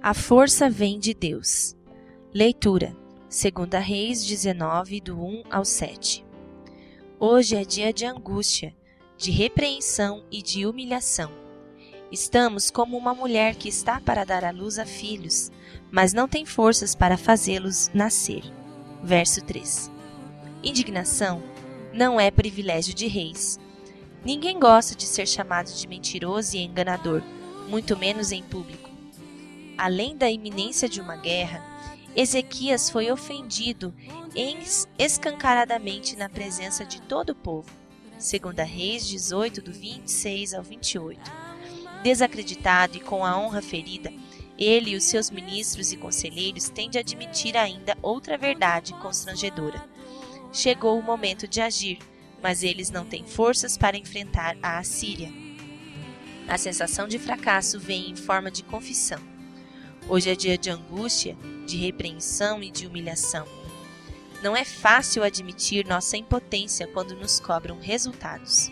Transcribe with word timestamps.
A 0.00 0.14
força 0.14 0.70
vem 0.70 0.96
de 0.96 1.12
Deus. 1.12 1.76
Leitura: 2.32 2.96
2 3.28 3.84
Reis 3.84 4.24
19, 4.24 5.00
do 5.00 5.20
1 5.20 5.42
ao 5.50 5.64
7. 5.64 6.24
Hoje 7.18 7.56
é 7.56 7.64
dia 7.64 7.92
de 7.92 8.06
angústia, 8.06 8.72
de 9.16 9.32
repreensão 9.32 10.22
e 10.30 10.40
de 10.40 10.64
humilhação. 10.64 11.32
Estamos 12.12 12.70
como 12.70 12.96
uma 12.96 13.12
mulher 13.12 13.56
que 13.56 13.68
está 13.68 14.00
para 14.00 14.24
dar 14.24 14.44
à 14.44 14.52
luz 14.52 14.78
a 14.78 14.86
filhos, 14.86 15.50
mas 15.90 16.12
não 16.12 16.28
tem 16.28 16.46
forças 16.46 16.94
para 16.94 17.18
fazê-los 17.18 17.90
nascer. 17.92 18.44
Verso 19.02 19.44
3. 19.44 19.90
Indignação 20.62 21.42
não 21.92 22.20
é 22.20 22.30
privilégio 22.30 22.94
de 22.94 23.08
reis. 23.08 23.58
Ninguém 24.24 24.60
gosta 24.60 24.94
de 24.94 25.04
ser 25.04 25.26
chamado 25.26 25.72
de 25.74 25.88
mentiroso 25.88 26.56
e 26.56 26.60
enganador, 26.60 27.20
muito 27.68 27.96
menos 27.96 28.30
em 28.30 28.44
público. 28.44 28.87
Além 29.78 30.16
da 30.16 30.28
iminência 30.28 30.88
de 30.88 31.00
uma 31.00 31.14
guerra, 31.14 31.64
Ezequias 32.16 32.90
foi 32.90 33.12
ofendido 33.12 33.94
escancaradamente 34.98 36.16
na 36.16 36.28
presença 36.28 36.84
de 36.84 37.00
todo 37.02 37.30
o 37.30 37.34
povo. 37.36 37.70
Segunda 38.18 38.64
Reis 38.64 39.06
18, 39.06 39.62
do 39.62 39.72
26 39.72 40.52
ao 40.52 40.64
28. 40.64 41.20
Desacreditado 42.02 42.96
e 42.96 43.00
com 43.00 43.24
a 43.24 43.38
honra 43.38 43.62
ferida, 43.62 44.12
ele 44.58 44.90
e 44.90 44.96
os 44.96 45.04
seus 45.04 45.30
ministros 45.30 45.92
e 45.92 45.96
conselheiros 45.96 46.68
têm 46.68 46.90
de 46.90 46.98
admitir 46.98 47.56
ainda 47.56 47.96
outra 48.02 48.36
verdade 48.36 48.92
constrangedora. 48.94 49.88
Chegou 50.52 50.98
o 50.98 51.02
momento 51.02 51.46
de 51.46 51.60
agir, 51.60 52.00
mas 52.42 52.64
eles 52.64 52.90
não 52.90 53.04
têm 53.04 53.24
forças 53.24 53.78
para 53.78 53.96
enfrentar 53.96 54.56
a 54.60 54.78
Assíria. 54.78 55.32
A 56.48 56.58
sensação 56.58 57.06
de 57.06 57.16
fracasso 57.16 57.78
vem 57.78 58.10
em 58.10 58.16
forma 58.16 58.50
de 58.50 58.64
confissão. 58.64 59.37
Hoje 60.06 60.30
é 60.30 60.34
dia 60.34 60.58
de 60.58 60.70
angústia, 60.70 61.36
de 61.66 61.76
repreensão 61.76 62.62
e 62.62 62.70
de 62.70 62.86
humilhação. 62.86 63.46
Não 64.42 64.56
é 64.56 64.64
fácil 64.64 65.24
admitir 65.24 65.86
nossa 65.86 66.16
impotência 66.16 66.86
quando 66.86 67.16
nos 67.16 67.40
cobram 67.40 67.78
resultados. 67.80 68.70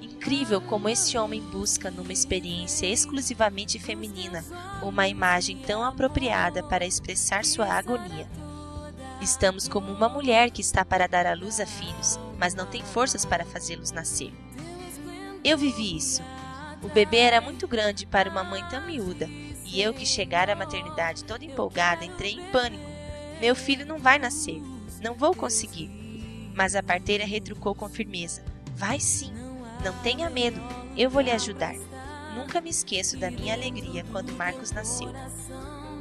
Incrível 0.00 0.60
como 0.60 0.88
esse 0.88 1.18
homem 1.18 1.42
busca, 1.42 1.90
numa 1.90 2.12
experiência 2.12 2.86
exclusivamente 2.86 3.78
feminina, 3.78 4.44
uma 4.82 5.08
imagem 5.08 5.58
tão 5.58 5.84
apropriada 5.84 6.62
para 6.62 6.86
expressar 6.86 7.44
sua 7.44 7.66
agonia. 7.66 8.28
Estamos 9.20 9.68
como 9.68 9.92
uma 9.92 10.08
mulher 10.08 10.50
que 10.50 10.60
está 10.60 10.84
para 10.84 11.06
dar 11.06 11.26
à 11.26 11.34
luz 11.34 11.60
a 11.60 11.66
filhos, 11.66 12.18
mas 12.38 12.54
não 12.54 12.66
tem 12.66 12.82
forças 12.82 13.24
para 13.24 13.44
fazê-los 13.44 13.92
nascer. 13.92 14.32
Eu 15.44 15.58
vivi 15.58 15.96
isso. 15.96 16.22
O 16.82 16.88
bebê 16.88 17.18
era 17.18 17.40
muito 17.40 17.66
grande 17.68 18.06
para 18.06 18.30
uma 18.30 18.44
mãe 18.44 18.64
tão 18.68 18.84
miúda, 18.86 19.28
e 19.64 19.80
eu 19.80 19.94
que 19.94 20.04
chegara 20.04 20.52
à 20.52 20.56
maternidade 20.56 21.24
toda 21.24 21.44
empolgada, 21.44 22.04
entrei 22.04 22.32
em 22.32 22.44
pânico 22.50 22.92
meu 23.42 23.56
filho 23.56 23.84
não 23.84 23.98
vai 23.98 24.20
nascer. 24.20 24.62
Não 25.02 25.14
vou 25.14 25.34
conseguir. 25.34 25.90
Mas 26.54 26.76
a 26.76 26.82
parteira 26.82 27.24
retrucou 27.24 27.74
com 27.74 27.88
firmeza: 27.88 28.40
Vai 28.76 29.00
sim. 29.00 29.32
Não 29.84 29.92
tenha 29.94 30.30
medo. 30.30 30.60
Eu 30.96 31.10
vou 31.10 31.20
lhe 31.20 31.32
ajudar. 31.32 31.74
Nunca 32.36 32.60
me 32.60 32.70
esqueço 32.70 33.16
da 33.16 33.32
minha 33.32 33.52
alegria 33.52 34.04
quando 34.12 34.32
Marcos 34.34 34.70
nasceu. 34.70 35.12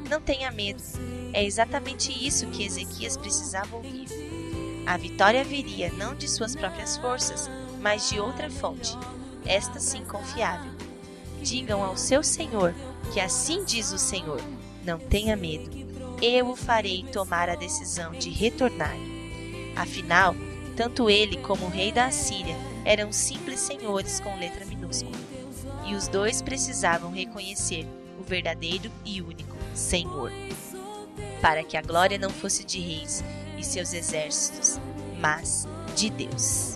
Não 0.08 0.22
tenha 0.22 0.52
medo. 0.52 0.84
É 1.34 1.44
exatamente 1.44 2.12
isso 2.12 2.46
que 2.52 2.64
Ezequias 2.64 3.18
precisava 3.18 3.76
ouvir. 3.76 4.08
A 4.86 4.96
vitória 4.96 5.44
viria 5.44 5.92
não 5.94 6.14
de 6.14 6.28
suas 6.30 6.56
próprias 6.56 6.96
forças, 6.96 7.50
mas 7.80 8.08
de 8.08 8.20
outra 8.20 8.52
fonte, 8.52 8.96
esta 9.46 9.80
sim 9.80 10.04
confiável. 10.06 10.72
Digam 11.42 11.84
ao 11.84 11.98
seu 11.98 12.24
Senhor 12.24 12.74
que 13.14 13.20
assim 13.20 13.64
diz 13.64 13.92
o 13.92 13.98
Senhor: 13.98 14.42
Não 14.86 15.00
tenha 15.00 15.36
medo 15.36 15.82
eu 16.22 16.50
o 16.50 16.56
farei 16.56 17.04
tomar 17.12 17.50
a 17.50 17.56
decisão 17.56 18.12
de 18.12 18.30
retornar. 18.30 18.96
Afinal, 19.76 20.36
tanto 20.78 21.10
ele 21.10 21.38
como 21.38 21.66
o 21.66 21.70
rei 21.70 21.92
da 21.92 22.06
Assíria 22.06 22.56
eram 22.86 23.12
simples 23.12 23.60
senhores 23.60 24.20
com 24.20 24.38
letra 24.38 24.64
minúscula, 24.66 25.18
e 25.88 25.96
os 25.96 26.08
dois 26.08 26.42
precisavam 26.42 27.12
reconhecer 27.12 27.88
o 28.20 28.24
verdadeiro 28.24 28.92
e 29.04 29.22
único 29.22 29.58
Senhor, 29.74 30.32
para 31.42 31.64
que 31.64 31.76
a 31.76 31.82
glória 31.82 32.20
não 32.20 32.30
fosse 32.30 32.64
de 32.64 32.80
reis 32.80 33.24
e 33.58 33.64
seus 33.64 33.92
exércitos, 33.92 34.80
mas 35.20 35.68
de 35.96 36.10
Deus. 36.12 36.71